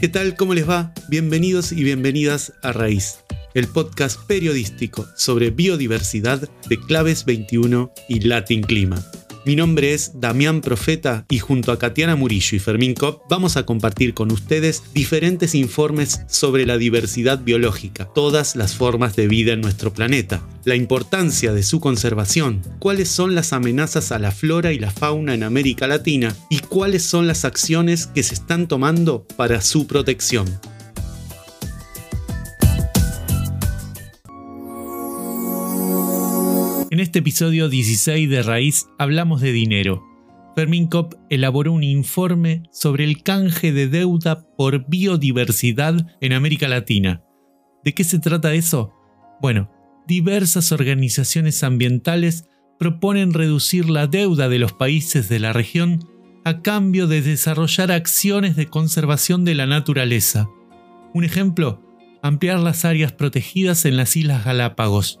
¿Qué 0.00 0.06
tal? 0.06 0.36
¿Cómo 0.36 0.54
les 0.54 0.68
va? 0.68 0.92
Bienvenidos 1.08 1.72
y 1.72 1.82
bienvenidas 1.82 2.52
a 2.62 2.70
Raíz, 2.70 3.18
el 3.54 3.66
podcast 3.66 4.20
periodístico 4.28 5.04
sobre 5.16 5.50
biodiversidad 5.50 6.48
de 6.68 6.78
Claves 6.78 7.24
21 7.24 7.92
y 8.08 8.20
Latin 8.20 8.62
Clima. 8.62 9.04
Mi 9.48 9.56
nombre 9.56 9.94
es 9.94 10.20
Damián 10.20 10.60
Profeta 10.60 11.24
y 11.30 11.38
junto 11.38 11.72
a 11.72 11.78
Katiana 11.78 12.16
Murillo 12.16 12.54
y 12.54 12.58
Fermín 12.58 12.92
Kopp 12.92 13.22
vamos 13.30 13.56
a 13.56 13.64
compartir 13.64 14.12
con 14.12 14.30
ustedes 14.30 14.82
diferentes 14.92 15.54
informes 15.54 16.20
sobre 16.28 16.66
la 16.66 16.76
diversidad 16.76 17.38
biológica, 17.38 18.04
todas 18.14 18.56
las 18.56 18.74
formas 18.74 19.16
de 19.16 19.26
vida 19.26 19.54
en 19.54 19.62
nuestro 19.62 19.90
planeta, 19.90 20.46
la 20.66 20.74
importancia 20.74 21.54
de 21.54 21.62
su 21.62 21.80
conservación, 21.80 22.60
cuáles 22.78 23.08
son 23.08 23.34
las 23.34 23.54
amenazas 23.54 24.12
a 24.12 24.18
la 24.18 24.32
flora 24.32 24.74
y 24.74 24.78
la 24.78 24.90
fauna 24.90 25.32
en 25.32 25.42
América 25.42 25.86
Latina 25.86 26.36
y 26.50 26.58
cuáles 26.58 27.04
son 27.04 27.26
las 27.26 27.46
acciones 27.46 28.06
que 28.06 28.24
se 28.24 28.34
están 28.34 28.68
tomando 28.68 29.26
para 29.38 29.62
su 29.62 29.86
protección. 29.86 30.46
Este 37.08 37.20
episodio 37.20 37.70
16 37.70 38.28
de 38.28 38.42
Raíz 38.42 38.86
hablamos 38.98 39.40
de 39.40 39.50
dinero. 39.50 40.04
Fermín 40.54 40.88
Kopp 40.88 41.14
elaboró 41.30 41.72
un 41.72 41.82
informe 41.82 42.64
sobre 42.70 43.04
el 43.04 43.22
canje 43.22 43.72
de 43.72 43.88
deuda 43.88 44.46
por 44.58 44.86
biodiversidad 44.90 46.06
en 46.20 46.34
América 46.34 46.68
Latina. 46.68 47.22
¿De 47.82 47.94
qué 47.94 48.04
se 48.04 48.18
trata 48.18 48.52
eso? 48.52 48.92
Bueno, 49.40 49.70
diversas 50.06 50.70
organizaciones 50.70 51.64
ambientales 51.64 52.44
proponen 52.78 53.32
reducir 53.32 53.88
la 53.88 54.06
deuda 54.06 54.50
de 54.50 54.58
los 54.58 54.74
países 54.74 55.30
de 55.30 55.38
la 55.38 55.54
región 55.54 56.06
a 56.44 56.60
cambio 56.60 57.06
de 57.06 57.22
desarrollar 57.22 57.90
acciones 57.90 58.54
de 58.54 58.66
conservación 58.66 59.46
de 59.46 59.54
la 59.54 59.64
naturaleza. 59.64 60.46
Un 61.14 61.24
ejemplo, 61.24 61.82
ampliar 62.22 62.60
las 62.60 62.84
áreas 62.84 63.12
protegidas 63.12 63.86
en 63.86 63.96
las 63.96 64.14
Islas 64.14 64.44
Galápagos. 64.44 65.18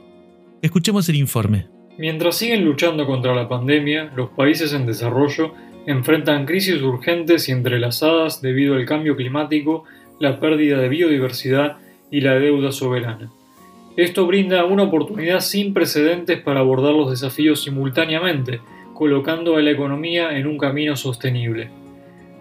Escuchemos 0.60 1.08
el 1.08 1.16
informe. 1.16 1.77
Mientras 1.98 2.36
siguen 2.36 2.64
luchando 2.64 3.06
contra 3.06 3.34
la 3.34 3.48
pandemia, 3.48 4.12
los 4.14 4.30
países 4.30 4.72
en 4.72 4.86
desarrollo 4.86 5.52
enfrentan 5.84 6.46
crisis 6.46 6.80
urgentes 6.80 7.48
y 7.48 7.52
entrelazadas 7.52 8.40
debido 8.40 8.76
al 8.76 8.86
cambio 8.86 9.16
climático, 9.16 9.82
la 10.20 10.38
pérdida 10.38 10.78
de 10.78 10.88
biodiversidad 10.88 11.78
y 12.08 12.20
la 12.20 12.38
deuda 12.38 12.70
soberana. 12.70 13.32
Esto 13.96 14.28
brinda 14.28 14.64
una 14.64 14.84
oportunidad 14.84 15.40
sin 15.40 15.74
precedentes 15.74 16.40
para 16.40 16.60
abordar 16.60 16.94
los 16.94 17.10
desafíos 17.10 17.64
simultáneamente, 17.64 18.60
colocando 18.94 19.56
a 19.56 19.60
la 19.60 19.72
economía 19.72 20.38
en 20.38 20.46
un 20.46 20.56
camino 20.56 20.94
sostenible. 20.94 21.68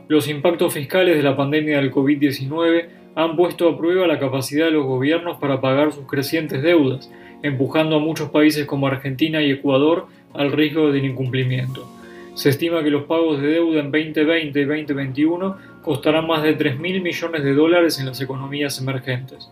Los 0.07 0.27
impactos 0.27 0.71
fiscales 0.71 1.17
de 1.17 1.23
la 1.23 1.35
pandemia 1.35 1.77
del 1.77 1.91
COVID-19 1.91 2.89
han 3.15 3.35
puesto 3.35 3.67
a 3.67 3.75
prueba 3.75 4.05
la 4.05 4.19
capacidad 4.19 4.65
de 4.65 4.71
los 4.71 4.85
gobiernos 4.85 5.37
para 5.39 5.61
pagar 5.61 5.91
sus 5.93 6.05
crecientes 6.05 6.61
deudas, 6.61 7.09
empujando 7.43 7.95
a 7.95 7.99
muchos 7.99 8.29
países 8.29 8.65
como 8.65 8.87
Argentina 8.87 9.41
y 9.41 9.51
Ecuador 9.51 10.07
al 10.33 10.51
riesgo 10.51 10.91
del 10.91 11.05
incumplimiento. 11.05 11.87
Se 12.33 12.49
estima 12.49 12.83
que 12.83 12.91
los 12.91 13.03
pagos 13.03 13.41
de 13.41 13.47
deuda 13.47 13.79
en 13.79 13.91
2020 13.91 14.59
y 14.59 14.65
2021 14.65 15.57
costarán 15.81 16.27
más 16.27 16.43
de 16.43 16.57
3.000 16.57 17.01
millones 17.01 17.43
de 17.43 17.53
dólares 17.53 17.99
en 17.99 18.05
las 18.05 18.21
economías 18.21 18.79
emergentes. 18.79 19.49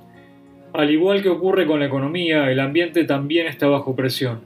Al 0.73 0.91
igual 0.91 1.23
que 1.23 1.29
ocurre 1.29 1.65
con 1.65 1.79
la 1.79 1.85
economía, 1.85 2.51
el 2.51 2.59
ambiente 2.59 3.05
también 3.05 3.47
está 3.47 3.67
bajo 3.67 3.95
presión. 3.95 4.41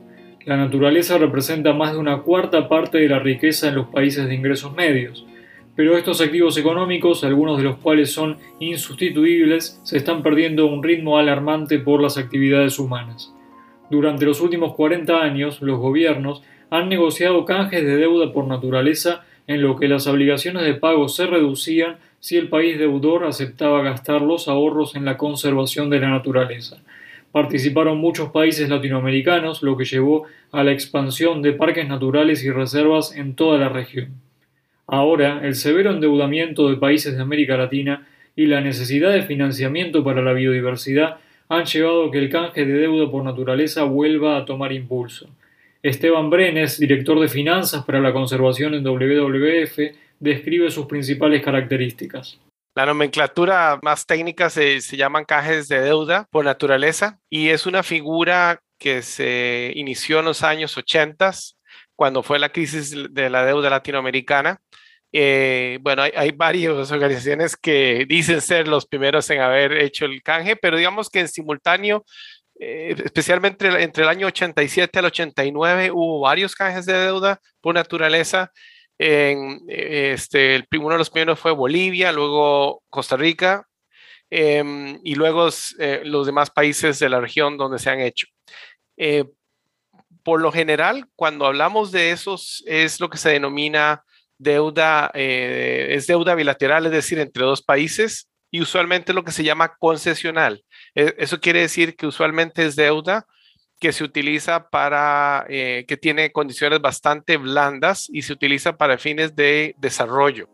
La 0.45 0.55
naturaleza 0.55 1.17
representa 1.17 1.73
más 1.73 1.93
de 1.93 1.97
una 1.97 2.19
cuarta 2.19 2.69
parte 2.69 2.99
de 2.99 3.09
la 3.09 3.19
riqueza 3.19 3.67
en 3.67 3.75
los 3.75 3.87
países 3.87 4.27
de 4.27 4.35
ingresos 4.35 4.73
medios, 4.73 5.25
pero 5.75 5.97
estos 5.97 6.21
activos 6.21 6.57
económicos, 6.57 7.23
algunos 7.23 7.57
de 7.57 7.63
los 7.63 7.77
cuales 7.77 8.11
son 8.11 8.37
insustituibles, 8.59 9.79
se 9.83 9.97
están 9.97 10.23
perdiendo 10.23 10.63
a 10.63 10.71
un 10.71 10.83
ritmo 10.83 11.17
alarmante 11.17 11.79
por 11.79 12.01
las 12.01 12.17
actividades 12.17 12.79
humanas. 12.79 13.33
Durante 13.89 14.25
los 14.25 14.39
últimos 14.41 14.75
40 14.75 15.21
años, 15.21 15.61
los 15.61 15.79
gobiernos 15.79 16.43
han 16.69 16.89
negociado 16.89 17.45
canjes 17.45 17.83
de 17.83 17.97
deuda 17.97 18.31
por 18.31 18.45
naturaleza 18.45 19.23
en 19.47 19.63
lo 19.63 19.75
que 19.77 19.87
las 19.87 20.05
obligaciones 20.05 20.63
de 20.63 20.75
pago 20.75 21.09
se 21.09 21.25
reducían 21.25 21.97
si 22.19 22.37
el 22.37 22.49
país 22.49 22.77
deudor 22.77 23.25
aceptaba 23.25 23.81
gastar 23.81 24.21
los 24.21 24.47
ahorros 24.47 24.95
en 24.95 25.05
la 25.05 25.17
conservación 25.17 25.89
de 25.89 25.99
la 25.99 26.09
naturaleza. 26.09 26.77
Participaron 27.31 27.97
muchos 27.97 28.29
países 28.29 28.69
latinoamericanos, 28.69 29.63
lo 29.63 29.75
que 29.75 29.85
llevó 29.85 30.25
a 30.51 30.63
la 30.63 30.71
expansión 30.71 31.41
de 31.41 31.53
parques 31.53 31.87
naturales 31.87 32.43
y 32.43 32.51
reservas 32.51 33.15
en 33.15 33.35
toda 33.35 33.57
la 33.57 33.69
región. 33.69 34.13
Ahora, 34.85 35.41
el 35.43 35.55
severo 35.55 35.91
endeudamiento 35.91 36.69
de 36.69 36.77
países 36.77 37.15
de 37.15 37.21
América 37.21 37.57
Latina 37.57 38.07
y 38.35 38.47
la 38.47 38.61
necesidad 38.61 39.11
de 39.11 39.23
financiamiento 39.23 40.03
para 40.03 40.21
la 40.21 40.33
biodiversidad 40.33 41.17
han 41.49 41.65
llevado 41.65 42.05
a 42.05 42.11
que 42.11 42.19
el 42.19 42.29
canje 42.29 42.63
de 42.65 42.73
deuda 42.73 43.09
por 43.09 43.23
naturaleza 43.23 43.83
vuelva 43.83 44.37
a 44.37 44.45
tomar 44.45 44.71
impulso. 44.71 45.27
Esteban 45.81 46.29
Brenes, 46.29 46.79
director 46.79 47.19
de 47.19 47.27
finanzas 47.27 47.83
para 47.83 47.99
la 47.99 48.13
conservación 48.13 48.75
en 48.75 48.83
WWF, 48.85 49.79
describe 50.19 50.69
sus 50.69 50.85
principales 50.85 51.43
características. 51.43 52.39
La 52.75 52.85
nomenclatura 52.85 53.79
más 53.81 54.05
técnica 54.05 54.49
se, 54.49 54.79
se 54.81 54.95
llaman 54.95 55.25
cajes 55.25 55.67
de 55.67 55.81
deuda 55.81 56.27
por 56.29 56.45
naturaleza 56.45 57.19
y 57.29 57.49
es 57.49 57.65
una 57.65 57.81
figura 57.81 58.61
que 58.77 59.01
se 59.01 59.71
inició 59.75 60.19
en 60.19 60.25
los 60.25 60.43
años 60.43 60.77
80 60.77 61.31
cuando 61.95 62.23
fue 62.23 62.39
la 62.39 62.49
crisis 62.49 62.95
de 63.11 63.29
la 63.29 63.45
deuda 63.45 63.69
latinoamericana 63.69 64.61
eh, 65.11 65.79
bueno, 65.81 66.03
hay, 66.03 66.31
varias 66.31 66.91
organizaciones 66.91 67.57
que 67.57 68.05
dicen 68.07 68.41
ser 68.41 68.67
los 68.67 68.85
primeros 68.85 69.29
en 69.29 69.41
haber 69.41 69.73
hecho 69.73 70.05
el 70.05 70.21
canje, 70.21 70.55
pero 70.55 70.77
digamos 70.77 71.09
que 71.09 71.21
en 71.21 71.27
simultáneo, 71.27 72.05
eh, 72.59 72.95
especialmente 73.03 73.67
entre, 73.81 74.03
el 74.03 74.09
año 74.09 74.27
87 74.27 74.99
al 74.99 75.05
89, 75.05 75.91
hubo 75.91 76.21
varios 76.21 76.55
canjes 76.55 76.85
de 76.85 76.93
deuda 76.93 77.39
por 77.61 77.73
naturaleza. 77.73 78.51
Este, 78.97 80.55
el, 80.55 80.67
uno 80.77 80.91
de 80.91 80.97
los 80.97 81.09
primeros 81.09 81.39
fue 81.39 81.53
Bolivia, 81.53 82.11
luego 82.11 82.83
Costa 82.89 83.15
Rica 83.15 83.65
em, 84.29 84.99
y 85.03 85.15
luego 85.15 85.47
eh, 85.79 86.01
los 86.03 86.25
demás 86.25 86.49
países 86.51 86.99
de 86.99 87.07
la 87.07 87.21
región 87.21 87.57
donde 87.57 87.79
se 87.79 87.89
han 87.89 88.01
hecho 88.01 88.27
por 90.23 90.41
lo 90.41 90.51
general, 90.51 91.07
cuando 91.15 91.45
hablamos 91.45 91.91
de 91.91 92.11
esos, 92.11 92.63
es 92.67 92.99
lo 92.99 93.09
que 93.09 93.17
se 93.17 93.29
denomina 93.29 94.03
deuda, 94.39 95.11
eh, 95.13 95.89
es 95.91 96.07
deuda 96.07 96.33
bilateral, 96.33 96.87
es 96.87 96.91
decir, 96.91 97.19
entre 97.19 97.43
dos 97.43 97.61
países, 97.61 98.27
y 98.49 98.61
usualmente 98.61 99.13
lo 99.13 99.23
que 99.23 99.31
se 99.31 99.43
llama 99.43 99.75
concesional. 99.77 100.63
E, 100.95 101.13
eso 101.19 101.39
quiere 101.39 101.61
decir 101.61 101.95
que 101.95 102.07
usualmente 102.07 102.65
es 102.65 102.75
deuda 102.75 103.27
que 103.79 103.93
se 103.93 104.03
utiliza 104.03 104.69
para, 104.69 105.45
eh, 105.47 105.85
que 105.87 105.97
tiene 105.97 106.31
condiciones 106.31 106.81
bastante 106.81 107.37
blandas 107.37 108.09
y 108.11 108.23
se 108.23 108.33
utiliza 108.33 108.77
para 108.77 108.97
fines 108.97 109.35
de 109.35 109.75
desarrollo. 109.77 110.49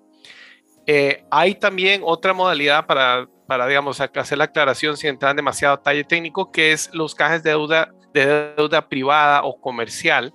Eh, 0.85 1.23
hay 1.31 1.56
también 1.56 2.02
otra 2.03 2.34
modalidad 2.34 2.85
para, 2.85 3.28
para, 3.47 3.66
digamos, 3.66 4.00
hacer 4.00 4.38
la 4.38 4.44
aclaración 4.44 4.96
sin 4.97 5.12
entrar 5.12 5.31
en 5.31 5.38
demasiado 5.38 5.78
detalle 5.78 6.03
técnico, 6.03 6.52
que 6.52 6.72
es 6.72 6.91
los 6.94 7.16
cajes 7.16 7.41
de 7.41 7.52
deuda, 7.52 7.90
de 8.13 8.53
deuda 8.56 8.88
privada 8.88 9.44
o 9.44 9.59
comercial, 9.59 10.31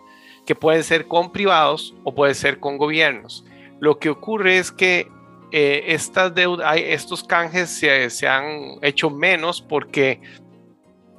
que 0.51 0.57
pueden 0.57 0.83
ser 0.83 1.07
con 1.07 1.31
privados 1.31 1.95
o 2.03 2.13
puede 2.13 2.35
ser 2.35 2.59
con 2.59 2.77
gobiernos. 2.77 3.45
Lo 3.79 4.01
que 4.01 4.11
ocurre 4.11 4.59
es 4.59 4.73
que 4.73 5.07
eh, 5.53 5.85
estas 5.87 6.35
deudas, 6.35 6.77
estos 6.77 7.23
canjes 7.23 7.71
se, 7.71 8.11
se 8.11 8.27
han 8.27 8.73
hecho 8.83 9.11
menos 9.11 9.63
porque 9.63 10.21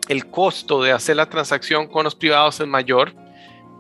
el 0.09 0.29
costo 0.29 0.83
de 0.83 0.91
hacer 0.91 1.15
la 1.15 1.29
transacción 1.29 1.87
con 1.87 2.03
los 2.03 2.13
privados 2.13 2.59
es 2.59 2.67
mayor. 2.67 3.13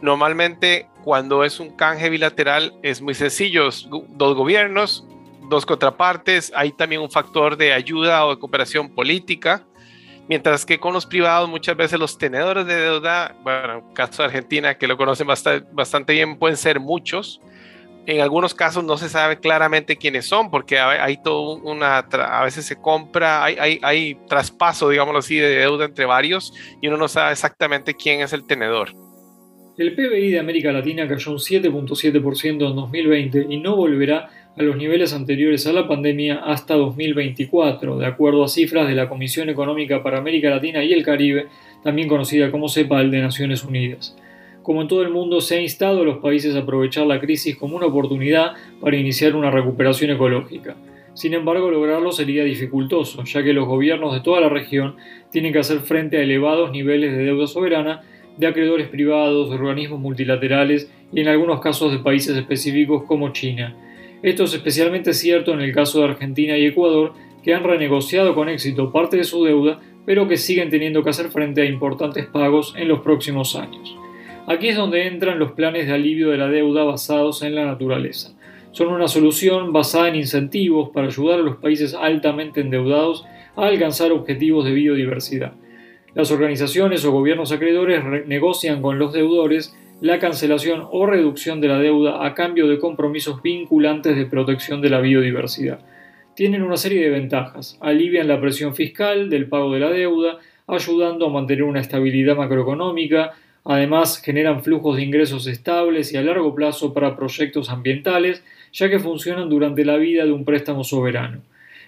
Normalmente 0.01 0.87
cuando 1.03 1.43
es 1.43 1.59
un 1.59 1.75
canje 1.75 2.09
bilateral 2.09 2.73
es 2.81 3.01
muy 3.01 3.13
sencillo, 3.13 3.67
dos 4.07 4.35
gobiernos, 4.37 5.05
dos 5.49 5.65
contrapartes, 5.65 6.53
hay 6.55 6.71
también 6.71 7.01
un 7.01 7.11
factor 7.11 7.57
de 7.57 7.73
ayuda 7.73 8.25
o 8.25 8.29
de 8.29 8.39
cooperación 8.39 8.95
política 8.95 9.65
Mientras 10.27 10.65
que 10.65 10.79
con 10.79 10.93
los 10.93 11.05
privados 11.05 11.49
muchas 11.49 11.75
veces 11.75 11.99
los 11.99 12.17
tenedores 12.17 12.65
de 12.65 12.75
deuda, 12.75 13.35
bueno, 13.43 13.79
en 13.79 13.93
caso 13.93 14.21
de 14.21 14.27
Argentina, 14.27 14.77
que 14.77 14.87
lo 14.87 14.97
conocen 14.97 15.27
bastante, 15.27 15.67
bastante 15.73 16.13
bien, 16.13 16.37
pueden 16.37 16.57
ser 16.57 16.79
muchos. 16.79 17.41
En 18.05 18.21
algunos 18.21 18.53
casos 18.55 18.83
no 18.83 18.97
se 18.97 19.09
sabe 19.09 19.39
claramente 19.39 19.95
quiénes 19.95 20.25
son, 20.25 20.49
porque 20.49 20.79
hay, 20.79 21.17
todo 21.21 21.57
una, 21.57 21.99
a 21.99 22.43
veces 22.43 22.65
se 22.65 22.75
compra, 22.75 23.43
hay, 23.43 23.57
hay, 23.59 23.79
hay 23.83 24.15
traspaso, 24.27 24.89
digámoslo 24.89 25.19
así, 25.19 25.35
de 25.35 25.49
deuda 25.49 25.85
entre 25.85 26.05
varios 26.05 26.53
y 26.81 26.87
uno 26.87 26.97
no 26.97 27.07
sabe 27.07 27.33
exactamente 27.33 27.93
quién 27.93 28.21
es 28.21 28.33
el 28.33 28.47
tenedor. 28.47 28.91
El 29.77 29.95
PBI 29.95 30.31
de 30.31 30.39
América 30.39 30.71
Latina 30.71 31.07
cayó 31.07 31.31
un 31.31 31.37
7.7% 31.37 32.69
en 32.69 32.75
2020 32.75 33.47
y 33.49 33.57
no 33.59 33.75
volverá 33.75 34.29
a 34.57 34.63
los 34.63 34.75
niveles 34.75 35.13
anteriores 35.13 35.65
a 35.65 35.73
la 35.73 35.87
pandemia 35.87 36.41
hasta 36.43 36.75
2024, 36.75 37.97
de 37.97 38.05
acuerdo 38.05 38.43
a 38.43 38.49
cifras 38.49 38.87
de 38.87 38.95
la 38.95 39.07
Comisión 39.07 39.49
Económica 39.49 40.03
para 40.03 40.17
América 40.17 40.49
Latina 40.49 40.83
y 40.83 40.91
el 40.91 41.03
Caribe, 41.03 41.47
también 41.83 42.07
conocida 42.07 42.51
como 42.51 42.67
CEPAL 42.67 43.11
de 43.11 43.21
Naciones 43.21 43.63
Unidas. 43.63 44.15
Como 44.61 44.81
en 44.81 44.87
todo 44.87 45.01
el 45.01 45.09
mundo, 45.09 45.41
se 45.41 45.55
ha 45.55 45.61
instado 45.61 46.01
a 46.01 46.05
los 46.05 46.17
países 46.17 46.55
a 46.55 46.59
aprovechar 46.59 47.07
la 47.07 47.19
crisis 47.19 47.55
como 47.55 47.75
una 47.77 47.87
oportunidad 47.87 48.53
para 48.79 48.97
iniciar 48.97 49.35
una 49.35 49.49
recuperación 49.49 50.11
ecológica. 50.11 50.75
Sin 51.13 51.33
embargo, 51.33 51.71
lograrlo 51.71 52.11
sería 52.11 52.43
dificultoso, 52.43 53.23
ya 53.23 53.43
que 53.43 53.53
los 53.53 53.67
gobiernos 53.67 54.13
de 54.13 54.21
toda 54.21 54.39
la 54.39 54.49
región 54.49 54.95
tienen 55.31 55.51
que 55.51 55.59
hacer 55.59 55.79
frente 55.79 56.17
a 56.17 56.21
elevados 56.21 56.71
niveles 56.71 57.11
de 57.11 57.23
deuda 57.23 57.47
soberana 57.47 58.01
de 58.37 58.47
acreedores 58.47 58.87
privados, 58.87 59.49
organismos 59.49 59.99
multilaterales 59.99 60.91
y 61.11 61.21
en 61.21 61.27
algunos 61.27 61.59
casos 61.59 61.91
de 61.91 61.99
países 61.99 62.37
específicos 62.37 63.03
como 63.03 63.33
China. 63.33 63.75
Esto 64.23 64.43
es 64.43 64.53
especialmente 64.53 65.13
cierto 65.13 65.53
en 65.53 65.61
el 65.61 65.73
caso 65.73 65.99
de 65.99 66.05
Argentina 66.05 66.57
y 66.57 66.65
Ecuador, 66.65 67.13
que 67.43 67.55
han 67.55 67.63
renegociado 67.63 68.35
con 68.35 68.49
éxito 68.49 68.91
parte 68.91 69.17
de 69.17 69.23
su 69.23 69.43
deuda, 69.43 69.79
pero 70.05 70.27
que 70.27 70.37
siguen 70.37 70.69
teniendo 70.69 71.03
que 71.03 71.09
hacer 71.09 71.29
frente 71.29 71.61
a 71.61 71.65
importantes 71.65 72.27
pagos 72.27 72.75
en 72.77 72.87
los 72.87 73.01
próximos 73.01 73.55
años. 73.55 73.95
Aquí 74.47 74.69
es 74.69 74.75
donde 74.75 75.07
entran 75.07 75.39
los 75.39 75.53
planes 75.53 75.87
de 75.87 75.93
alivio 75.93 76.29
de 76.29 76.37
la 76.37 76.49
deuda 76.49 76.83
basados 76.83 77.41
en 77.41 77.55
la 77.55 77.65
naturaleza. 77.65 78.33
Son 78.71 78.87
una 78.87 79.07
solución 79.07 79.73
basada 79.73 80.09
en 80.09 80.15
incentivos 80.15 80.89
para 80.89 81.07
ayudar 81.07 81.39
a 81.39 81.43
los 81.43 81.57
países 81.57 81.93
altamente 81.93 82.61
endeudados 82.61 83.25
a 83.55 83.65
alcanzar 83.65 84.11
objetivos 84.11 84.65
de 84.65 84.71
biodiversidad. 84.71 85.53
Las 86.13 86.31
organizaciones 86.31 87.05
o 87.05 87.11
gobiernos 87.11 87.51
acreedores 87.51 88.03
negocian 88.27 88.81
con 88.81 88.99
los 88.99 89.13
deudores 89.13 89.75
la 90.01 90.19
cancelación 90.19 90.85
o 90.91 91.05
reducción 91.05 91.61
de 91.61 91.69
la 91.69 91.79
deuda 91.79 92.25
a 92.25 92.33
cambio 92.33 92.67
de 92.67 92.79
compromisos 92.79 93.41
vinculantes 93.41 94.15
de 94.17 94.25
protección 94.25 94.81
de 94.81 94.89
la 94.89 94.99
biodiversidad. 94.99 95.79
Tienen 96.35 96.63
una 96.63 96.77
serie 96.77 97.01
de 97.01 97.09
ventajas. 97.09 97.77
Alivian 97.79 98.27
la 98.27 98.41
presión 98.41 98.75
fiscal 98.75 99.29
del 99.29 99.47
pago 99.47 99.73
de 99.73 99.79
la 99.79 99.89
deuda, 99.89 100.39
ayudando 100.67 101.27
a 101.27 101.29
mantener 101.29 101.63
una 101.63 101.79
estabilidad 101.79 102.35
macroeconómica, 102.35 103.33
Además, 103.63 104.19
generan 104.21 104.63
flujos 104.63 104.97
de 104.97 105.03
ingresos 105.03 105.45
estables 105.47 106.11
y 106.13 106.17
a 106.17 106.23
largo 106.23 106.55
plazo 106.55 106.93
para 106.93 107.15
proyectos 107.15 107.69
ambientales, 107.69 108.43
ya 108.73 108.89
que 108.89 108.99
funcionan 108.99 109.49
durante 109.49 109.85
la 109.85 109.97
vida 109.97 110.25
de 110.25 110.31
un 110.31 110.45
préstamo 110.45 110.83
soberano. 110.83 111.41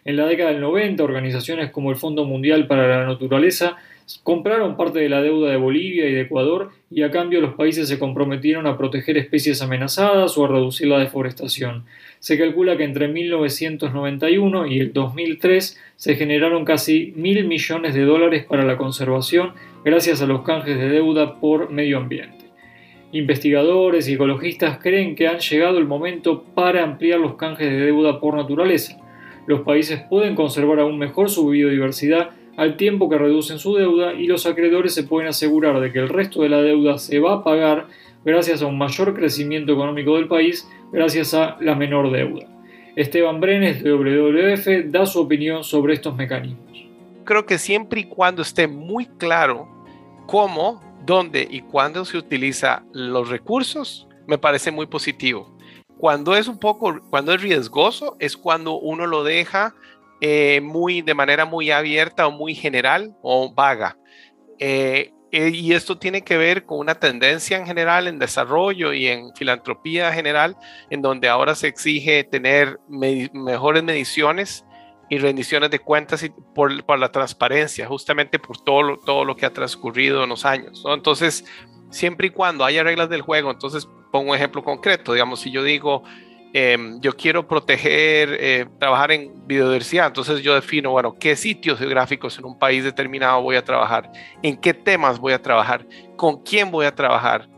En 0.05 0.17
la 0.17 0.25
década 0.25 0.51
del 0.51 0.59
90, 0.59 1.01
organizaciones 1.03 1.71
como 1.71 1.89
el 1.89 1.95
Fondo 1.95 2.25
Mundial 2.25 2.67
para 2.67 2.87
la 2.87 3.05
Naturaleza 3.05 3.77
compraron 4.23 4.75
parte 4.75 4.99
de 4.99 5.07
la 5.07 5.21
deuda 5.21 5.49
de 5.49 5.55
Bolivia 5.55 6.07
y 6.07 6.13
de 6.13 6.21
Ecuador 6.21 6.71
y 6.91 7.03
a 7.03 7.11
cambio 7.11 7.39
los 7.39 7.53
países 7.53 7.87
se 7.87 7.99
comprometieron 7.99 8.67
a 8.67 8.77
proteger 8.77 9.17
especies 9.17 9.61
amenazadas 9.61 10.37
o 10.37 10.43
a 10.43 10.49
reducir 10.49 10.87
la 10.87 10.99
deforestación. 10.99 11.85
Se 12.19 12.37
calcula 12.37 12.75
que 12.75 12.83
entre 12.83 13.07
1991 13.07 14.67
y 14.67 14.79
el 14.79 14.91
2003 14.91 15.79
se 15.95 16.15
generaron 16.15 16.65
casi 16.65 17.13
mil 17.15 17.45
millones 17.47 17.93
de 17.95 18.03
dólares 18.03 18.43
para 18.43 18.65
la 18.65 18.77
conservación 18.77 19.53
gracias 19.85 20.21
a 20.21 20.27
los 20.27 20.41
canjes 20.41 20.77
de 20.77 20.89
deuda 20.89 21.39
por 21.39 21.71
medio 21.71 21.97
ambiente. 21.97 22.43
Investigadores 23.13 24.09
y 24.09 24.13
ecologistas 24.13 24.79
creen 24.79 25.15
que 25.15 25.27
han 25.27 25.39
llegado 25.39 25.77
el 25.77 25.85
momento 25.85 26.43
para 26.55 26.83
ampliar 26.83 27.19
los 27.19 27.35
canjes 27.35 27.69
de 27.69 27.79
deuda 27.79 28.19
por 28.19 28.35
naturaleza. 28.35 28.97
Los 29.45 29.61
países 29.61 30.01
pueden 30.09 30.35
conservar 30.35 30.79
aún 30.79 30.97
mejor 30.97 31.29
su 31.29 31.47
biodiversidad 31.47 32.31
al 32.57 32.77
tiempo 32.77 33.09
que 33.09 33.17
reducen 33.17 33.59
su 33.59 33.75
deuda 33.75 34.13
y 34.13 34.27
los 34.27 34.45
acreedores 34.45 34.93
se 34.93 35.03
pueden 35.03 35.27
asegurar 35.27 35.79
de 35.79 35.91
que 35.91 35.99
el 35.99 36.09
resto 36.09 36.43
de 36.43 36.49
la 36.49 36.61
deuda 36.61 36.97
se 36.97 37.19
va 37.19 37.33
a 37.33 37.43
pagar 37.43 37.87
gracias 38.23 38.61
a 38.61 38.67
un 38.67 38.77
mayor 38.77 39.13
crecimiento 39.13 39.73
económico 39.73 40.15
del 40.15 40.27
país, 40.27 40.69
gracias 40.91 41.33
a 41.33 41.57
la 41.59 41.75
menor 41.75 42.11
deuda. 42.11 42.47
Esteban 42.95 43.41
Brenes 43.41 43.83
de 43.83 43.91
WWF 43.91 44.91
da 44.91 45.05
su 45.05 45.19
opinión 45.19 45.63
sobre 45.63 45.95
estos 45.95 46.15
mecanismos. 46.15 46.85
Creo 47.25 47.45
que 47.45 47.57
siempre 47.57 48.01
y 48.01 48.03
cuando 48.03 48.43
esté 48.43 48.67
muy 48.67 49.07
claro 49.17 49.67
cómo, 50.27 50.81
dónde 51.05 51.47
y 51.49 51.61
cuándo 51.61 52.05
se 52.05 52.17
utiliza 52.17 52.83
los 52.93 53.29
recursos, 53.29 54.07
me 54.27 54.37
parece 54.37 54.71
muy 54.71 54.85
positivo. 54.85 55.57
Cuando 56.03 56.35
es 56.35 56.49
un 56.49 56.57
poco, 56.57 56.99
cuando 57.09 57.33
es 57.33 57.41
riesgoso, 57.41 58.17
es 58.19 58.35
cuando 58.35 58.77
uno 58.77 59.07
lo 59.07 59.23
deja 59.23 59.73
eh, 60.19 60.59
muy, 60.61 61.01
de 61.01 61.13
manera 61.13 61.45
muy 61.45 61.71
abierta 61.71 62.27
o 62.27 62.31
muy 62.31 62.55
general 62.55 63.15
o 63.21 63.53
vaga. 63.53 63.97
Eh, 64.59 65.13
eh, 65.31 65.51
y 65.53 65.71
esto 65.71 65.97
tiene 65.97 66.21
que 66.21 66.35
ver 66.35 66.65
con 66.65 66.79
una 66.79 66.95
tendencia 66.95 67.55
en 67.55 67.65
general 67.65 68.09
en 68.09 68.19
desarrollo 68.19 68.91
y 68.91 69.07
en 69.07 69.33
filantropía 69.33 70.11
general, 70.11 70.57
en 70.89 71.01
donde 71.01 71.29
ahora 71.29 71.55
se 71.55 71.67
exige 71.69 72.25
tener 72.25 72.81
mejores 72.89 73.81
mediciones 73.81 74.65
y 75.09 75.19
rendiciones 75.19 75.71
de 75.71 75.79
cuentas 75.79 76.21
y 76.23 76.31
por, 76.53 76.83
por, 76.83 76.99
la 76.99 77.13
transparencia, 77.13 77.87
justamente 77.87 78.39
por 78.39 78.61
todo 78.61 78.83
lo, 78.83 78.97
todo 78.97 79.23
lo 79.23 79.37
que 79.37 79.45
ha 79.45 79.53
transcurrido 79.53 80.21
en 80.23 80.31
los 80.31 80.43
años. 80.43 80.83
Entonces, 80.85 81.45
siempre 81.91 82.27
y 82.27 82.31
cuando 82.31 82.65
haya 82.65 82.83
reglas 82.83 83.07
del 83.07 83.21
juego, 83.21 83.51
entonces 83.51 83.87
pongo 84.13 84.29
un 84.29 84.37
ejemplo 84.37 84.63
concreto, 84.63 85.11
digamos, 85.11 85.41
si 85.41 85.51
yo 85.51 85.61
digo, 85.61 86.03
Em, 86.55 87.01
yo 87.01 87.17
quiero 87.17 87.47
proteger, 87.47 88.37
eh, 88.39 88.67
trabajar 88.77 89.11
en 89.11 89.31
biodiversidad, 89.47 90.05
entonces 90.05 90.43
yo 90.43 90.53
defino, 90.53 90.91
bueno, 90.91 91.15
qué 91.19 91.35
sitios 91.35 91.79
geográficos 91.79 92.37
en 92.37 92.45
un 92.45 92.59
país 92.59 92.83
determinado 92.83 93.41
voy 93.41 93.55
a 93.55 93.65
trabajar, 93.65 94.11
en 94.43 94.55
qué 94.57 94.71
temas 94.71 95.17
voy 95.17 95.33
a 95.33 95.41
trabajar, 95.41 95.83
con 96.15 96.43
quién 96.43 96.69
voy 96.69 96.85
a 96.85 96.93
trabajar, 96.93 97.49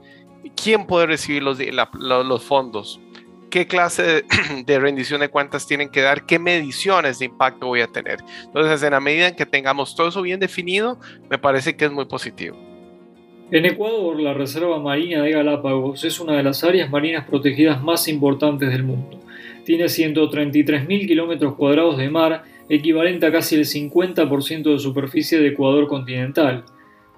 quién 0.56 0.88
puede 0.88 1.08
recibir 1.08 1.44
los, 1.44 1.60
los 1.60 2.44
fondos, 2.46 3.02
qué 3.52 3.68
clase 3.68 4.24
de, 4.66 4.80
rendición 4.80 5.20
de 5.20 5.28
cuentas 5.28 5.68
tienen 5.68 5.90
que 5.90 6.00
dar, 6.00 6.26
qué 6.26 6.40
mediciones 6.40 7.20
de 7.20 7.26
impacto 7.26 7.68
voy 7.68 7.82
a 7.82 7.88
tener. 7.88 8.20
Entonces, 8.46 8.82
en 8.82 8.92
la 8.92 9.02
medida 9.02 9.28
en 9.28 9.36
que 9.36 9.46
tengamos 9.46 9.94
todo 9.94 10.08
eso 10.08 10.22
bien 10.22 10.40
definido, 10.40 11.02
me 11.30 11.38
parece 11.38 11.76
que 11.76 11.84
es 11.84 11.92
muy 11.92 12.06
positivo. 12.06 12.56
En 13.52 13.64
Ecuador, 13.64 14.20
la 14.20 14.34
Reserva 14.34 14.80
Marina 14.80 15.22
de 15.22 15.30
Galápagos 15.30 16.04
es 16.04 16.20
una 16.20 16.36
de 16.36 16.42
las 16.42 16.64
áreas 16.64 16.90
marinas 16.90 17.26
protegidas 17.26 17.84
más 17.84 18.08
importantes 18.08 18.72
del 18.72 18.82
mundo. 18.82 19.20
Tiene 19.64 19.84
133.000 19.84 21.08
kilómetros 21.08 21.54
cuadrados 21.54 21.96
de 21.98 22.10
mar, 22.10 22.44
equivalente 22.70 23.28
a 23.28 23.32
casi 23.32 23.54
el 23.54 23.66
50% 23.66 24.64
de 24.64 24.80
superficie 24.80 25.40
de 25.40 25.50
Ecuador 25.50 25.88
continental. 25.88 26.64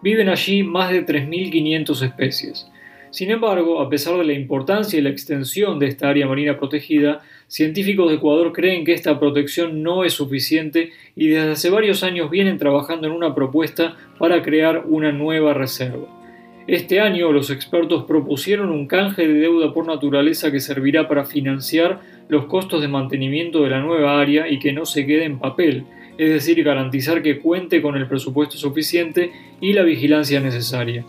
Viven 0.01 0.27
allí 0.27 0.63
más 0.63 0.91
de 0.91 1.05
3.500 1.05 2.05
especies. 2.05 2.67
Sin 3.09 3.31
embargo, 3.31 3.79
a 3.79 3.89
pesar 3.89 4.17
de 4.17 4.25
la 4.25 4.33
importancia 4.33 4.99
y 4.99 5.01
la 5.01 5.09
extensión 5.09 5.79
de 5.79 5.87
esta 5.87 6.09
área 6.09 6.27
marina 6.27 6.59
protegida, 6.59 7.21
científicos 7.47 8.09
de 8.09 8.17
Ecuador 8.17 8.51
creen 8.51 8.83
que 8.83 8.91
esta 8.91 9.17
protección 9.17 9.81
no 9.81 10.03
es 10.03 10.11
suficiente 10.11 10.91
y 11.15 11.27
desde 11.27 11.51
hace 11.51 11.69
varios 11.69 12.03
años 12.03 12.29
vienen 12.29 12.57
trabajando 12.57 13.07
en 13.07 13.13
una 13.13 13.33
propuesta 13.33 13.95
para 14.19 14.41
crear 14.41 14.83
una 14.87 15.13
nueva 15.13 15.53
reserva. 15.53 16.16
Este 16.67 16.99
año 16.99 17.31
los 17.31 17.49
expertos 17.49 18.03
propusieron 18.03 18.71
un 18.71 18.87
canje 18.87 19.25
de 19.25 19.35
deuda 19.35 19.73
por 19.73 19.87
naturaleza 19.87 20.51
que 20.51 20.59
servirá 20.59 21.07
para 21.07 21.23
financiar 21.23 22.01
los 22.27 22.47
costos 22.47 22.81
de 22.81 22.89
mantenimiento 22.89 23.63
de 23.63 23.69
la 23.69 23.79
nueva 23.79 24.19
área 24.19 24.49
y 24.49 24.59
que 24.59 24.73
no 24.73 24.85
se 24.85 25.05
quede 25.05 25.23
en 25.23 25.39
papel, 25.39 25.85
es 26.17 26.29
decir, 26.29 26.61
garantizar 26.65 27.21
que 27.21 27.39
cuente 27.39 27.81
con 27.81 27.95
el 27.95 28.07
presupuesto 28.07 28.57
suficiente 28.57 29.31
y 29.61 29.71
la 29.71 29.83
vigilancia 29.83 30.41
necesaria. 30.41 31.05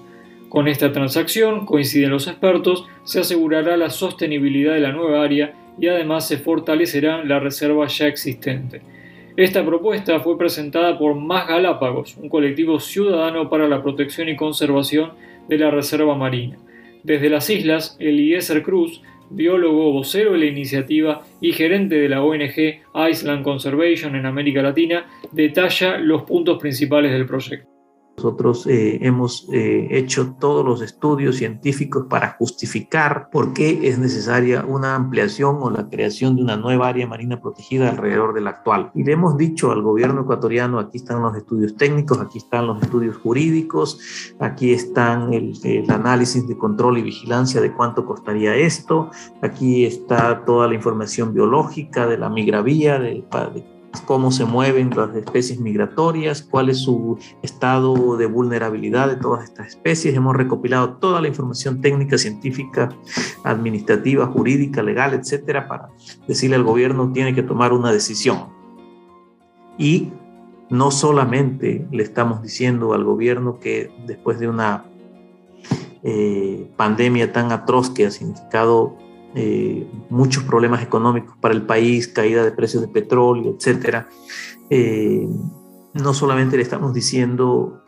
Con 0.48 0.68
esta 0.68 0.92
transacción, 0.92 1.66
coinciden 1.66 2.10
los 2.10 2.28
expertos, 2.28 2.86
se 3.02 3.18
asegurará 3.18 3.76
la 3.76 3.90
sostenibilidad 3.90 4.74
de 4.74 4.80
la 4.80 4.92
nueva 4.92 5.24
área 5.24 5.54
y 5.76 5.88
además 5.88 6.28
se 6.28 6.38
fortalecerá 6.38 7.24
la 7.24 7.40
reserva 7.40 7.88
ya 7.88 8.06
existente. 8.06 8.80
Esta 9.36 9.66
propuesta 9.66 10.20
fue 10.20 10.38
presentada 10.38 10.98
por 10.98 11.16
Más 11.16 11.48
Galápagos, 11.48 12.16
un 12.16 12.28
colectivo 12.28 12.78
ciudadano 12.78 13.50
para 13.50 13.66
la 13.66 13.82
protección 13.82 14.28
y 14.28 14.36
conservación 14.36 15.10
de 15.48 15.58
la 15.58 15.70
Reserva 15.70 16.14
Marina. 16.14 16.56
Desde 17.02 17.30
las 17.30 17.48
islas, 17.50 17.96
Eliezer 18.00 18.62
Cruz, 18.62 19.02
biólogo 19.30 19.92
vocero 19.92 20.32
de 20.32 20.38
la 20.38 20.46
iniciativa 20.46 21.22
y 21.40 21.52
gerente 21.52 21.96
de 21.96 22.08
la 22.08 22.22
ONG 22.22 22.80
Island 23.10 23.44
Conservation 23.44 24.16
en 24.16 24.26
América 24.26 24.62
Latina, 24.62 25.06
detalla 25.32 25.98
los 25.98 26.22
puntos 26.22 26.58
principales 26.58 27.12
del 27.12 27.26
proyecto. 27.26 27.77
Nosotros 28.18 28.66
eh, 28.66 28.98
hemos 29.02 29.48
eh, 29.52 29.86
hecho 29.92 30.34
todos 30.40 30.64
los 30.64 30.82
estudios 30.82 31.36
científicos 31.36 32.06
para 32.10 32.34
justificar 32.36 33.30
por 33.30 33.52
qué 33.52 33.88
es 33.88 33.96
necesaria 34.00 34.64
una 34.66 34.96
ampliación 34.96 35.58
o 35.60 35.70
la 35.70 35.88
creación 35.88 36.34
de 36.34 36.42
una 36.42 36.56
nueva 36.56 36.88
área 36.88 37.06
marina 37.06 37.40
protegida 37.40 37.90
alrededor 37.90 38.34
de 38.34 38.40
la 38.40 38.50
actual. 38.50 38.90
Y 38.96 39.04
le 39.04 39.12
hemos 39.12 39.36
dicho 39.36 39.70
al 39.70 39.82
gobierno 39.82 40.22
ecuatoriano, 40.22 40.80
aquí 40.80 40.98
están 40.98 41.22
los 41.22 41.36
estudios 41.36 41.76
técnicos, 41.76 42.18
aquí 42.18 42.38
están 42.38 42.66
los 42.66 42.82
estudios 42.82 43.16
jurídicos, 43.18 44.00
aquí 44.40 44.72
están 44.72 45.32
el, 45.32 45.54
análisis 45.88 46.48
de 46.48 46.58
control 46.58 46.98
y 46.98 47.02
vigilancia 47.02 47.60
de 47.60 47.72
cuánto 47.72 48.04
costaría 48.04 48.56
esto, 48.56 49.12
aquí 49.42 49.84
está 49.84 50.44
toda 50.44 50.66
la 50.66 50.74
información 50.74 51.32
biológica 51.32 52.08
de 52.08 52.18
la 52.18 52.28
migravía, 52.28 52.98
de, 52.98 53.22
de 53.54 53.77
cómo 54.06 54.30
se 54.30 54.44
mueven 54.44 54.90
las 54.96 55.14
especies 55.14 55.60
migratorias, 55.60 56.42
cuál 56.42 56.68
es 56.68 56.78
su 56.78 57.18
estado 57.42 58.16
de 58.16 58.26
vulnerabilidad 58.26 59.08
de 59.08 59.16
todas 59.16 59.44
estas 59.44 59.68
especies. 59.68 60.14
Hemos 60.14 60.36
recopilado 60.36 60.94
toda 60.94 61.20
la 61.20 61.28
información 61.28 61.80
técnica, 61.80 62.18
científica, 62.18 62.90
administrativa, 63.44 64.26
jurídica, 64.26 64.82
legal, 64.82 65.14
etcétera, 65.14 65.68
para 65.68 65.88
decirle 66.26 66.56
al 66.56 66.64
gobierno 66.64 67.12
tiene 67.12 67.34
que 67.34 67.42
tomar 67.42 67.72
una 67.72 67.92
decisión. 67.92 68.48
Y 69.78 70.12
no 70.70 70.90
solamente 70.90 71.86
le 71.90 72.02
estamos 72.02 72.42
diciendo 72.42 72.92
al 72.92 73.04
gobierno 73.04 73.58
que 73.58 73.90
después 74.06 74.38
de 74.38 74.48
una 74.48 74.84
eh, 76.02 76.70
pandemia 76.76 77.32
tan 77.32 77.52
atroz 77.52 77.90
que 77.90 78.06
ha 78.06 78.10
significado 78.10 78.96
eh, 79.34 79.86
muchos 80.10 80.44
problemas 80.44 80.82
económicos 80.82 81.36
para 81.38 81.54
el 81.54 81.62
país, 81.62 82.08
caída 82.08 82.44
de 82.44 82.52
precios 82.52 82.82
de 82.82 82.88
petróleo, 82.88 83.56
etc. 83.58 84.06
Eh, 84.70 85.26
no 85.94 86.14
solamente 86.14 86.56
le 86.56 86.62
estamos 86.62 86.94
diciendo 86.94 87.82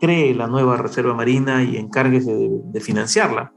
cree 0.00 0.34
la 0.34 0.46
nueva 0.46 0.76
Reserva 0.76 1.14
Marina 1.14 1.62
y 1.62 1.76
encárguese 1.76 2.32
de, 2.32 2.80
financiarla, 2.80 3.52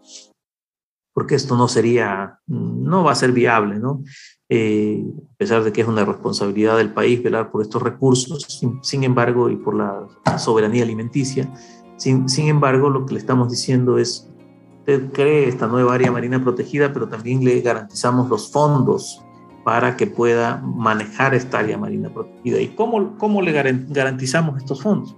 porque 1.14 1.36
esto 1.36 1.58
no 1.58 1.68
sería, 1.68 2.40
no 2.48 3.04
va 3.04 3.12
a 3.12 3.16
ser 3.16 3.32
viable, 3.32 3.80
¿no? 3.80 4.04
Eh, 4.48 5.04
a 5.34 5.38
pesar 5.38 5.64
de 5.64 5.72
que 5.72 5.82
es 5.82 5.88
una 5.88 6.06
responsabilidad 6.06 6.78
del 6.78 6.94
país 6.94 7.22
velar 7.22 7.52
por 7.52 7.62
estos 7.62 7.84
recursos, 7.84 8.62
sin, 8.82 9.04
embargo, 9.04 9.50
y 9.50 9.58
por 9.58 9.76
la 9.76 10.08
soberanía 10.38 10.84
alimenticia, 10.84 11.52
sin, 11.98 12.30
sin, 12.30 12.48
embargo, 12.48 12.90
lo 12.90 13.06
que 13.06 13.14
le 13.14 13.20
estamos 13.20 13.52
diciendo 13.52 13.98
es, 13.98 14.32
usted 14.90 15.12
cree 15.12 15.48
esta 15.48 15.68
nueva 15.68 15.94
área 15.94 16.12
marina 16.12 16.42
protegida, 16.42 16.92
pero 16.92 17.08
también 17.08 17.44
le 17.44 17.62
garantizamos 17.62 18.30
los 18.30 18.52
fondos 18.52 19.24
para 19.64 19.96
que 19.96 20.08
pueda 20.08 20.58
manejar 20.58 21.36
esta 21.36 21.60
área 21.60 21.78
marina 21.78 22.12
protegida. 22.12 22.60
¿Y 22.60 22.70
cómo, 22.70 23.18
cómo 23.18 23.42
le 23.42 23.52
garantizamos 23.52 24.58
estos 24.58 24.82
fondos? 24.82 25.16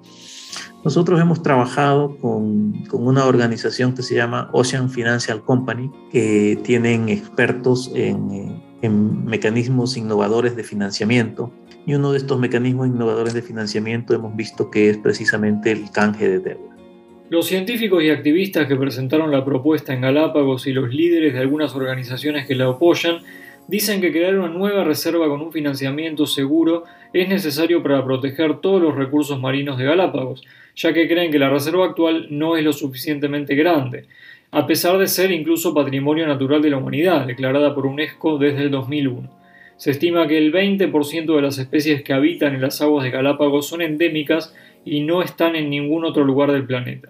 Nosotros 0.84 1.22
hemos 1.22 1.44
trabajado 1.44 2.18
con, 2.18 2.84
con, 2.90 3.08
una 3.08 3.26
organización 3.26 3.94
que 3.94 4.02
se 4.02 4.16
llama 4.16 4.50
Ocean 4.52 4.90
Financial 4.90 5.42
Company, 5.44 5.92
que 6.12 6.60
tienen 6.64 7.08
expertos 7.08 7.92
en, 7.94 8.62
en 8.82 9.26
mecanismos 9.26 9.96
innovadores 9.96 10.56
de 10.56 10.64
financiamiento. 10.64 11.52
Y 11.86 11.94
uno 11.94 12.12
de 12.12 12.18
estos 12.18 12.40
mecanismos 12.40 12.88
innovadores 12.88 13.34
de 13.34 13.42
financiamiento 13.42 14.14
hemos 14.14 14.36
visto 14.36 14.70
que 14.72 14.90
es 14.90 14.98
precisamente 14.98 15.72
el 15.72 15.90
canje 15.92 16.28
de 16.28 16.40
deuda. 16.40 16.71
Los 17.32 17.48
científicos 17.48 18.04
y 18.04 18.10
activistas 18.10 18.68
que 18.68 18.76
presentaron 18.76 19.32
la 19.32 19.46
propuesta 19.46 19.94
en 19.94 20.02
Galápagos 20.02 20.68
y 20.68 20.74
los 20.74 20.94
líderes 20.94 21.34
de 21.34 21.40
algunas 21.40 21.74
organizaciones 21.74 22.46
que 22.46 22.56
la 22.56 22.68
apoyan 22.68 23.20
dicen 23.70 24.02
que 24.02 24.12
crear 24.12 24.38
una 24.38 24.50
nueva 24.50 24.84
reserva 24.84 25.30
con 25.30 25.40
un 25.40 25.54
financiamiento 25.54 26.26
seguro 26.26 26.84
es 27.14 27.30
necesario 27.30 27.82
para 27.82 28.04
proteger 28.04 28.60
todos 28.60 28.82
los 28.82 28.96
recursos 28.96 29.40
marinos 29.40 29.78
de 29.78 29.86
Galápagos, 29.86 30.44
ya 30.76 30.92
que 30.92 31.08
creen 31.08 31.32
que 31.32 31.40
la 31.40 31.50
reserva 31.50 31.86
actual 31.86 32.28
no 32.32 32.58
es 32.58 32.66
lo 32.66 32.74
suficientemente 32.74 33.56
grande, 33.56 34.08
a 34.52 34.68
pesar 34.68 34.98
de 34.98 35.08
ser 35.08 35.32
incluso 35.32 35.74
Patrimonio 35.74 36.28
Natural 36.28 36.62
de 36.62 36.72
la 36.72 36.80
Humanidad, 36.80 37.26
declarada 37.26 37.74
por 37.74 37.86
UNESCO 37.86 38.40
desde 38.40 38.64
el 38.64 38.72
2001. 38.72 39.30
Se 39.78 39.92
estima 39.92 40.28
que 40.28 40.38
el 40.38 40.52
20% 40.52 41.34
de 41.34 41.42
las 41.42 41.58
especies 41.60 42.04
que 42.04 42.12
habitan 42.12 42.56
en 42.56 42.62
las 42.62 42.82
aguas 42.82 43.06
de 43.06 43.12
Galápagos 43.12 43.70
son 43.70 43.82
endémicas 43.82 44.54
y 44.84 45.00
no 45.00 45.22
están 45.22 45.56
en 45.56 45.70
ningún 45.70 46.04
otro 46.04 46.26
lugar 46.26 46.52
del 46.52 46.66
planeta. 46.66 47.10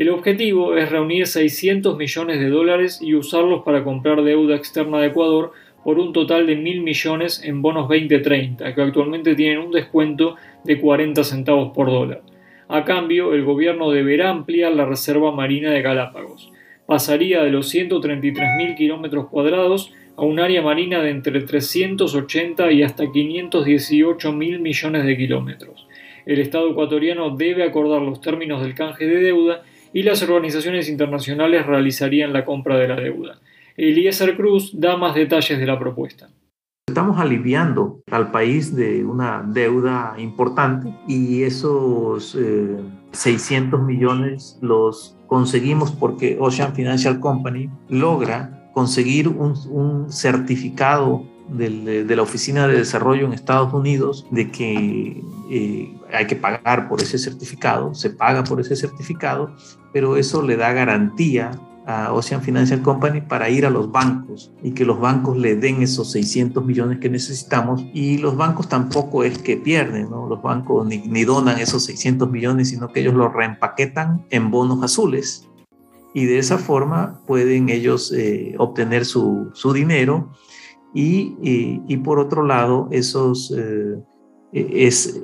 El 0.00 0.08
objetivo 0.08 0.78
es 0.78 0.90
reunir 0.90 1.26
600 1.26 1.98
millones 1.98 2.40
de 2.40 2.48
dólares 2.48 3.00
y 3.02 3.14
usarlos 3.14 3.64
para 3.64 3.84
comprar 3.84 4.22
deuda 4.22 4.56
externa 4.56 4.98
de 4.98 5.08
Ecuador 5.08 5.52
por 5.84 5.98
un 5.98 6.14
total 6.14 6.46
de 6.46 6.56
mil 6.56 6.80
millones 6.80 7.42
en 7.44 7.60
bonos 7.60 7.86
2030, 7.86 8.74
que 8.74 8.80
actualmente 8.80 9.34
tienen 9.34 9.58
un 9.58 9.72
descuento 9.72 10.36
de 10.64 10.80
40 10.80 11.22
centavos 11.22 11.72
por 11.74 11.88
dólar. 11.88 12.22
A 12.68 12.82
cambio, 12.86 13.34
el 13.34 13.44
gobierno 13.44 13.90
deberá 13.90 14.30
ampliar 14.30 14.72
la 14.72 14.86
reserva 14.86 15.32
marina 15.32 15.70
de 15.70 15.82
Galápagos. 15.82 16.50
Pasaría 16.86 17.42
de 17.42 17.50
los 17.50 17.70
133.000 17.70 18.76
kilómetros 18.78 19.28
cuadrados 19.28 19.92
a 20.16 20.22
un 20.22 20.40
área 20.40 20.62
marina 20.62 21.02
de 21.02 21.10
entre 21.10 21.42
380 21.42 22.72
y 22.72 22.82
hasta 22.84 23.12
518 23.12 24.32
mil 24.32 24.60
millones 24.60 25.04
de 25.04 25.16
kilómetros. 25.18 25.86
El 26.24 26.40
Estado 26.40 26.70
ecuatoriano 26.70 27.36
debe 27.36 27.64
acordar 27.64 28.00
los 28.00 28.22
términos 28.22 28.62
del 28.62 28.74
canje 28.74 29.06
de 29.06 29.20
deuda 29.20 29.62
y 29.92 30.02
las 30.02 30.22
organizaciones 30.22 30.88
internacionales 30.88 31.66
realizarían 31.66 32.32
la 32.32 32.44
compra 32.44 32.76
de 32.78 32.88
la 32.88 32.96
deuda. 32.96 33.40
Eliezer 33.76 34.36
Cruz 34.36 34.72
da 34.78 34.96
más 34.96 35.14
detalles 35.14 35.58
de 35.58 35.66
la 35.66 35.78
propuesta. 35.78 36.28
Estamos 36.88 37.18
aliviando 37.18 38.02
al 38.10 38.30
país 38.32 38.74
de 38.74 39.04
una 39.04 39.44
deuda 39.46 40.14
importante 40.18 40.92
y 41.06 41.44
esos 41.44 42.36
600 43.12 43.80
eh, 43.80 43.82
millones 43.82 44.58
los 44.60 45.16
conseguimos 45.28 45.92
porque 45.92 46.36
Ocean 46.40 46.74
Financial 46.74 47.20
Company 47.20 47.70
logra 47.88 48.60
conseguir 48.74 49.28
un, 49.28 50.10
certificado 50.10 51.24
de, 51.50 52.16
la 52.16 52.22
Oficina 52.22 52.66
de 52.66 52.78
Desarrollo 52.78 53.26
en 53.26 53.32
Estados 53.32 53.72
Unidos 53.72 54.26
de 54.30 54.50
que 54.50 55.22
eh, 55.50 55.94
hay 56.12 56.26
que 56.26 56.36
pagar 56.36 56.88
por 56.88 57.02
ese 57.02 57.18
certificado, 57.18 57.94
se 57.94 58.10
paga 58.10 58.44
por 58.44 58.60
ese 58.60 58.76
certificado, 58.76 59.54
pero 59.92 60.16
eso 60.16 60.42
le 60.42 60.56
da 60.56 60.72
garantía 60.72 61.50
a 61.86 62.12
Ocean 62.12 62.42
Financial 62.42 62.80
Company 62.82 63.20
para 63.20 63.48
ir 63.48 63.66
a 63.66 63.70
los 63.70 63.90
bancos 63.90 64.52
y 64.62 64.72
que 64.72 64.84
los 64.84 65.00
bancos 65.00 65.36
le 65.36 65.56
den 65.56 65.82
esos 65.82 66.12
600 66.12 66.64
millones 66.64 66.98
que 66.98 67.08
necesitamos 67.08 67.84
y 67.92 68.18
los 68.18 68.36
bancos 68.36 68.68
tampoco 68.68 69.24
es 69.24 69.38
que 69.38 69.56
pierden, 69.56 70.10
¿no? 70.10 70.28
los 70.28 70.40
bancos 70.42 70.86
ni, 70.86 71.24
donan 71.24 71.58
esos 71.58 71.84
600 71.84 72.30
millones, 72.30 72.68
sino 72.68 72.88
que 72.88 73.00
ellos 73.00 73.14
los 73.14 73.32
reempaquetan 73.32 74.24
en 74.30 74.50
bonos 74.50 74.82
azules 74.84 75.48
y 76.14 76.26
de 76.26 76.38
esa 76.38 76.58
forma 76.58 77.20
pueden 77.26 77.68
ellos 77.70 78.12
eh, 78.12 78.54
obtener 78.58 79.04
su, 79.04 79.50
su 79.54 79.72
dinero 79.72 80.30
y, 80.94 81.96
por 81.98 82.18
otro 82.18 82.44
lado 82.44 82.88
esos 82.90 83.54
eh, 83.56 84.02
es 84.52 85.22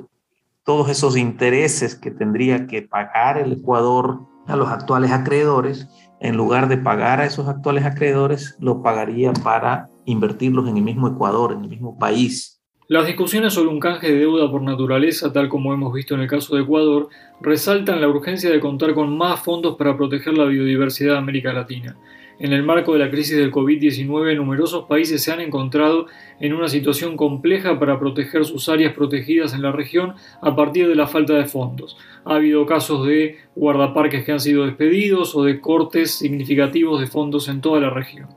todos 0.63 0.89
esos 0.89 1.17
intereses 1.17 1.95
que 1.95 2.11
tendría 2.11 2.67
que 2.67 2.81
pagar 2.81 3.37
el 3.37 3.53
Ecuador 3.53 4.19
a 4.47 4.55
los 4.55 4.69
actuales 4.69 5.11
acreedores 5.11 5.87
en 6.19 6.35
lugar 6.35 6.67
de 6.67 6.77
pagar 6.77 7.21
a 7.21 7.25
esos 7.25 7.47
actuales 7.47 7.85
acreedores, 7.85 8.57
lo 8.59 8.81
pagaría 8.81 9.33
para 9.33 9.89
invertirlos 10.05 10.67
en 10.67 10.77
el 10.77 10.83
mismo 10.83 11.07
Ecuador, 11.07 11.53
en 11.53 11.63
el 11.63 11.69
mismo 11.69 11.97
país. 11.97 12.61
Las 12.89 13.05
discusiones 13.05 13.53
sobre 13.53 13.69
un 13.69 13.79
canje 13.79 14.07
de 14.07 14.19
deuda 14.19 14.49
por 14.49 14.61
naturaleza, 14.61 15.33
tal 15.33 15.49
como 15.49 15.73
hemos 15.73 15.93
visto 15.93 16.15
en 16.15 16.21
el 16.21 16.27
caso 16.27 16.55
de 16.55 16.63
Ecuador, 16.63 17.09
resaltan 17.41 17.99
la 17.99 18.07
urgencia 18.07 18.49
de 18.49 18.61
contar 18.61 18.93
con 18.93 19.15
más 19.15 19.41
fondos 19.41 19.75
para 19.75 19.97
proteger 19.97 20.37
la 20.37 20.45
biodiversidad 20.45 21.13
de 21.13 21.19
América 21.19 21.51
Latina. 21.51 21.97
En 22.39 22.53
el 22.53 22.61
marco 22.61 22.93
de 22.93 22.99
la 22.99 23.09
crisis 23.09 23.35
del 23.35 23.51
COVID-19, 23.51 24.35
numerosos 24.35 24.85
países 24.85 25.23
se 25.23 25.31
han 25.31 25.41
encontrado 25.41 26.05
en 26.39 26.53
una 26.53 26.67
situación 26.67 27.17
compleja 27.17 27.79
para 27.79 27.99
proteger 27.99 28.45
sus 28.45 28.69
áreas 28.69 28.93
protegidas 28.93 29.55
en 29.55 29.63
la 29.63 29.71
región 29.71 30.13
a 30.39 30.55
partir 30.55 30.87
de 30.87 30.93
la 30.93 31.07
falta 31.07 31.33
de 31.33 31.45
fondos. 31.45 31.97
Ha 32.25 32.35
habido 32.35 32.67
casos 32.67 33.07
de 33.07 33.37
guardaparques 33.55 34.23
que 34.23 34.33
han 34.33 34.39
sido 34.39 34.67
despedidos 34.67 35.33
o 35.35 35.43
de 35.43 35.59
cortes 35.59 36.11
significativos 36.11 36.99
de 36.99 37.07
fondos 37.07 37.47
en 37.49 37.59
toda 37.59 37.79
la 37.79 37.89
región. 37.89 38.27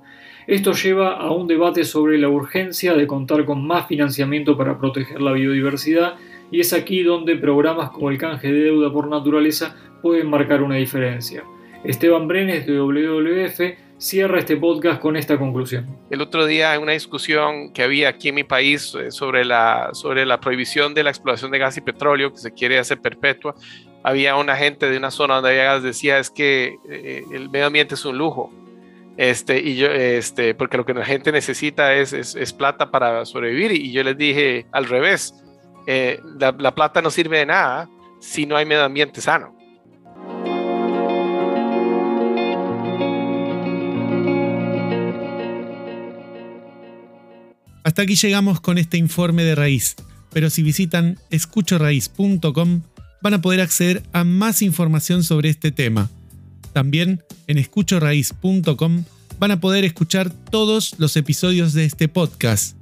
Esto 0.46 0.72
lleva 0.72 1.16
a 1.16 1.30
un 1.32 1.46
debate 1.46 1.84
sobre 1.84 2.16
la 2.16 2.30
urgencia 2.30 2.94
de 2.94 3.06
contar 3.06 3.44
con 3.44 3.66
más 3.66 3.86
financiamiento 3.86 4.56
para 4.56 4.78
proteger 4.78 5.20
la 5.20 5.32
biodiversidad 5.32 6.14
y 6.50 6.60
es 6.60 6.72
aquí 6.72 7.02
donde 7.02 7.36
programas 7.36 7.90
como 7.90 8.10
el 8.10 8.16
canje 8.16 8.50
de 8.50 8.64
deuda 8.64 8.90
por 8.90 9.08
naturaleza 9.08 9.76
pueden 10.00 10.30
marcar 10.30 10.62
una 10.62 10.76
diferencia. 10.76 11.44
Esteban 11.84 12.28
Brenes 12.28 12.66
de 12.66 12.80
WWF 12.80 13.89
cierra 14.00 14.38
este 14.38 14.56
podcast 14.56 15.00
con 15.00 15.16
esta 15.16 15.38
conclusión. 15.38 15.86
El 16.10 16.22
otro 16.22 16.46
día 16.46 16.74
en 16.74 16.82
una 16.82 16.92
discusión 16.92 17.70
que 17.72 17.82
había 17.82 18.08
aquí 18.08 18.30
en 18.30 18.34
mi 18.34 18.44
país 18.44 18.94
eh, 18.94 19.10
sobre 19.10 19.44
la, 19.44 19.90
sobre 19.92 20.24
la 20.24 20.40
prohibición 20.40 20.94
de 20.94 21.04
la 21.04 21.10
explotación 21.10 21.50
de 21.50 21.58
gas 21.58 21.76
y 21.76 21.82
petróleo 21.82 22.32
que 22.32 22.38
se 22.38 22.52
quiere 22.52 22.78
hacer 22.78 23.00
perpetua, 23.00 23.54
había 24.02 24.36
una 24.36 24.56
gente 24.56 24.90
de 24.90 24.96
una 24.96 25.10
zona 25.10 25.34
donde 25.34 25.50
había 25.50 25.64
gas 25.64 25.82
decía 25.82 26.18
es 26.18 26.30
que 26.30 26.76
eh, 26.88 27.24
el 27.30 27.50
medio 27.50 27.66
ambiente 27.66 27.94
es 27.94 28.04
un 28.06 28.16
lujo. 28.16 28.50
Este, 29.18 29.60
y 29.60 29.76
yo, 29.76 29.88
este, 29.88 30.54
porque 30.54 30.78
lo 30.78 30.86
que 30.86 30.94
la 30.94 31.04
gente 31.04 31.30
necesita 31.30 31.94
es, 31.94 32.14
es, 32.14 32.52
plata 32.54 32.90
para 32.90 33.26
sobrevivir. 33.26 33.72
Y 33.72 33.92
yo 33.92 34.02
les 34.02 34.16
dije 34.16 34.64
al 34.72 34.86
revés, 34.86 35.34
eh, 35.86 36.20
la, 36.38 36.54
la 36.58 36.74
plata 36.74 37.02
no 37.02 37.10
sirve 37.10 37.40
de 37.40 37.46
nada 37.46 37.86
si 38.18 38.46
no 38.46 38.56
hay 38.56 38.64
medio 38.64 38.82
ambiente 38.82 39.20
sano. 39.20 39.59
Hasta 47.90 48.02
aquí 48.02 48.14
llegamos 48.14 48.60
con 48.60 48.78
este 48.78 48.98
informe 48.98 49.42
de 49.42 49.56
raíz, 49.56 49.96
pero 50.32 50.48
si 50.48 50.62
visitan 50.62 51.18
escuchoraíz.com 51.30 52.82
van 53.20 53.34
a 53.34 53.42
poder 53.42 53.60
acceder 53.60 54.04
a 54.12 54.22
más 54.22 54.62
información 54.62 55.24
sobre 55.24 55.48
este 55.48 55.72
tema. 55.72 56.08
También 56.72 57.24
en 57.48 57.58
escuchoraíz.com 57.58 59.04
van 59.40 59.50
a 59.50 59.60
poder 59.60 59.84
escuchar 59.84 60.30
todos 60.30 60.94
los 60.98 61.16
episodios 61.16 61.72
de 61.72 61.84
este 61.84 62.06
podcast. 62.06 62.76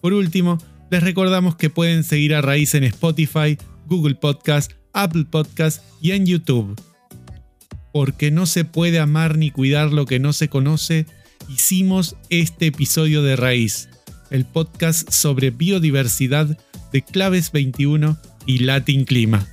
Por 0.00 0.12
último, 0.12 0.58
les 0.92 1.02
recordamos 1.02 1.56
que 1.56 1.68
pueden 1.68 2.04
seguir 2.04 2.32
a 2.32 2.40
Raíz 2.40 2.76
en 2.76 2.84
Spotify, 2.84 3.58
Google 3.88 4.14
Podcast, 4.14 4.74
Apple 4.92 5.24
Podcast 5.28 5.82
y 6.00 6.12
en 6.12 6.24
YouTube. 6.24 6.80
Porque 7.92 8.30
no 8.30 8.46
se 8.46 8.64
puede 8.64 9.00
amar 9.00 9.38
ni 9.38 9.50
cuidar 9.50 9.92
lo 9.92 10.06
que 10.06 10.20
no 10.20 10.32
se 10.32 10.48
conoce, 10.48 11.06
hicimos 11.48 12.14
este 12.30 12.68
episodio 12.68 13.24
de 13.24 13.34
Raíz 13.34 13.88
el 14.32 14.44
podcast 14.44 15.10
sobre 15.10 15.50
biodiversidad 15.50 16.58
de 16.92 17.02
Claves 17.02 17.52
21 17.52 18.18
y 18.46 18.58
Latin 18.60 19.04
Clima. 19.04 19.46